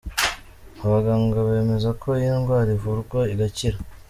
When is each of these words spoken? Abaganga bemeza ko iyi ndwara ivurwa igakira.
Abaganga 0.85 1.37
bemeza 1.47 1.89
ko 2.01 2.07
iyi 2.19 2.31
ndwara 2.39 2.69
ivurwa 2.77 3.19
igakira. 3.33 3.77